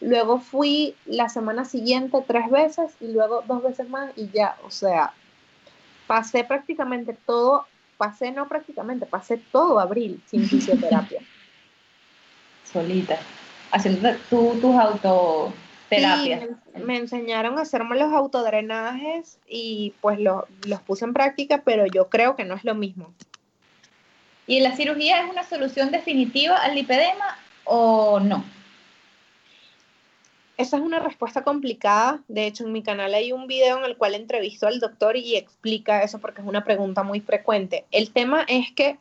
[0.03, 4.71] Luego fui la semana siguiente tres veces y luego dos veces más y ya, o
[4.71, 5.15] sea,
[6.11, 11.21] pasé prácticamente todo, pasé no prácticamente, pasé todo abril sin fisioterapia.
[12.73, 13.17] Solita,
[13.71, 16.41] haciendo tú tus autoterapias.
[16.41, 22.09] Sí, me, enseñaron a hacerme los autodrenajes y pues los puse en práctica, pero yo
[22.09, 23.15] creo que no es lo mismo.
[24.49, 28.43] ¿Y la cirugía es una solución definitiva al lipedema o no?
[30.61, 32.23] Esa es una respuesta complicada.
[32.29, 35.37] De hecho, en mi canal hay un video en el cual entrevisto al doctor y
[35.37, 37.87] explica eso porque es una pregunta muy frecuente.
[37.91, 38.99] El tema es que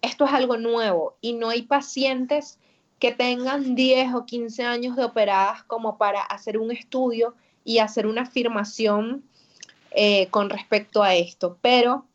[0.00, 2.58] esto es algo nuevo y no hay pacientes
[2.98, 7.34] que tengan 10 o 15 años de operadas como para hacer un estudio
[7.64, 9.22] y hacer una afirmación
[9.90, 11.58] eh, con respecto a esto.
[11.60, 12.06] Pero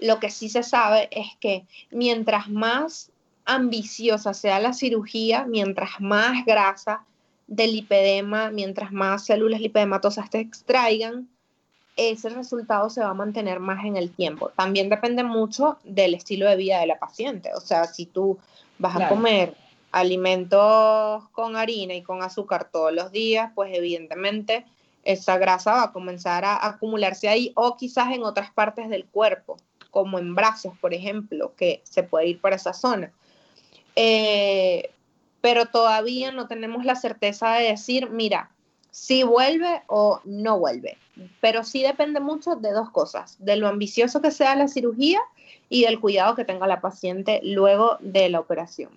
[0.00, 3.10] lo que sí se sabe es que mientras más
[3.46, 7.06] ambiciosa sea la cirugía, mientras más grasa
[7.52, 11.28] del lipedema, mientras más células lipedematosas te extraigan,
[11.96, 14.50] ese resultado se va a mantener más en el tiempo.
[14.56, 17.50] También depende mucho del estilo de vida de la paciente.
[17.54, 18.38] O sea, si tú
[18.78, 19.54] vas a comer
[19.90, 24.64] alimentos con harina y con azúcar todos los días, pues evidentemente
[25.04, 29.58] esa grasa va a comenzar a acumularse ahí o quizás en otras partes del cuerpo,
[29.90, 33.12] como en brazos, por ejemplo, que se puede ir por esa zona.
[33.94, 34.88] Eh,
[35.42, 38.50] pero todavía no tenemos la certeza de decir, mira,
[38.90, 40.96] si vuelve o no vuelve.
[41.40, 45.20] Pero sí depende mucho de dos cosas, de lo ambicioso que sea la cirugía
[45.68, 48.90] y del cuidado que tenga la paciente luego de la operación.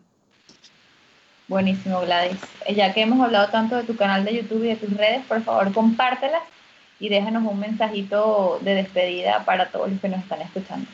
[1.47, 2.39] Buenísimo, Gladys.
[2.73, 5.41] Ya que hemos hablado tanto de tu canal de YouTube y de tus redes, por
[5.43, 6.43] favor, compártelas
[6.99, 10.87] y déjanos un mensajito de despedida para todos los que nos están escuchando.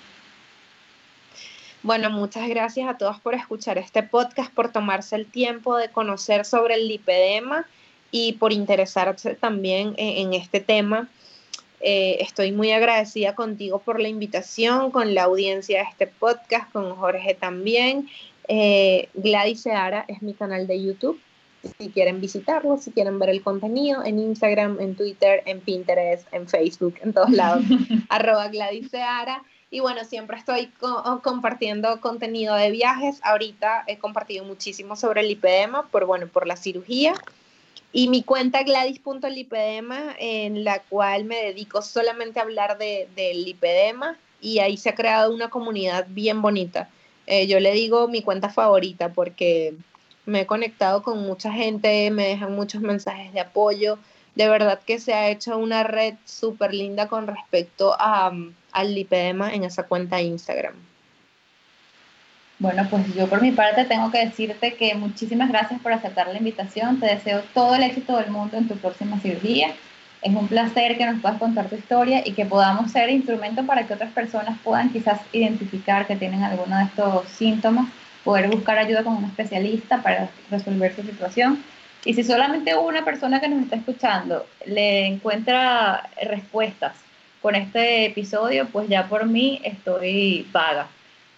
[1.84, 6.46] Bueno, muchas gracias a todos por escuchar este podcast, por tomarse el tiempo de conocer
[6.46, 7.66] sobre el lipedema
[8.12, 11.10] y por interesarse también en, este tema.
[11.80, 16.96] Eh, estoy muy agradecida contigo por la invitación, con la audiencia de este podcast, con
[16.96, 18.08] Jorge también.
[18.48, 21.20] Eh, Gladys Seara es mi canal de YouTube.
[21.80, 26.48] Si quieren visitarlo, si quieren ver el contenido, en Instagram, en Twitter, en Pinterest, en
[26.48, 27.64] Facebook, en todos lados,
[28.10, 29.44] arroba Gladys Seara.
[29.74, 30.70] Y bueno, siempre estoy
[31.24, 33.22] compartiendo contenido de viajes.
[33.24, 37.14] Ahorita he compartido muchísimo sobre el lipedema, por, bueno, por la cirugía.
[37.94, 44.18] Y mi cuenta gladys.lipedema, en la cual me dedico solamente a hablar del de lipedema.
[44.42, 46.90] Y ahí se ha creado una comunidad bien bonita.
[47.26, 49.76] Eh, yo le digo mi cuenta favorita porque
[50.26, 53.98] me he conectado con mucha gente, me dejan muchos mensajes de apoyo.
[54.36, 58.32] De verdad que se ha hecho una red súper linda con respecto a
[58.72, 60.74] al lipedema en esa cuenta de Instagram.
[62.60, 66.38] Bueno, pues yo por mi parte tengo que decirte que muchísimas gracias por aceptar la
[66.38, 67.00] invitación.
[67.00, 69.74] Te deseo todo el éxito del mundo en tu próxima cirugía.
[70.22, 73.88] Es un placer que nos puedas contar tu historia y que podamos ser instrumento para
[73.88, 77.88] que otras personas puedan quizás identificar que tienen alguno de estos síntomas,
[78.24, 81.64] poder buscar ayuda con un especialista para resolver su situación.
[82.04, 86.96] Y si solamente una persona que nos está escuchando le encuentra respuestas
[87.42, 90.88] con este episodio, pues ya por mí estoy paga.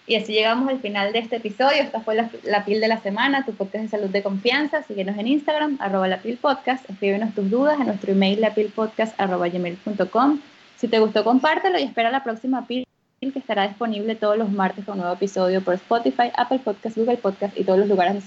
[0.05, 1.81] Y así llegamos al final de este episodio.
[1.81, 4.83] Esta fue la, la de la semana, tu podcast de salud de confianza.
[4.83, 6.89] Síguenos en Instagram, arroba la podcast.
[6.89, 10.41] Escríbenos tus dudas en nuestro email, lapilpodcast, arroba gmail.com.
[10.75, 12.85] Si te gustó, compártelo y espera la próxima pil
[13.31, 17.17] que estará disponible todos los martes con un nuevo episodio por Spotify, Apple Podcast, Google
[17.17, 18.21] Podcast y todos los lugares de